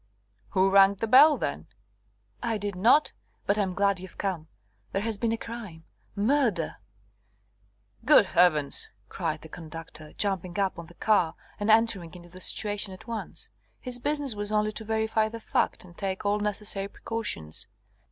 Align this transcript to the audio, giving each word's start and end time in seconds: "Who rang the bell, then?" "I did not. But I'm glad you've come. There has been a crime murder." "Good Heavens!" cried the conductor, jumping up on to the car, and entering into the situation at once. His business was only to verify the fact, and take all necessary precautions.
"Who 0.49 0.71
rang 0.71 0.95
the 0.95 1.05
bell, 1.05 1.37
then?" 1.37 1.67
"I 2.41 2.57
did 2.57 2.73
not. 2.75 3.11
But 3.45 3.59
I'm 3.59 3.75
glad 3.75 3.99
you've 3.99 4.17
come. 4.17 4.47
There 4.91 5.03
has 5.03 5.15
been 5.19 5.31
a 5.31 5.37
crime 5.37 5.83
murder." 6.15 6.77
"Good 8.03 8.25
Heavens!" 8.25 8.89
cried 9.09 9.41
the 9.43 9.47
conductor, 9.47 10.13
jumping 10.13 10.57
up 10.59 10.79
on 10.79 10.87
to 10.87 10.95
the 10.95 10.99
car, 10.99 11.35
and 11.59 11.69
entering 11.69 12.15
into 12.15 12.29
the 12.29 12.41
situation 12.41 12.93
at 12.95 13.05
once. 13.05 13.47
His 13.79 13.99
business 13.99 14.33
was 14.33 14.51
only 14.51 14.71
to 14.71 14.83
verify 14.83 15.29
the 15.29 15.39
fact, 15.39 15.85
and 15.85 15.95
take 15.95 16.25
all 16.25 16.39
necessary 16.39 16.87
precautions. 16.87 17.67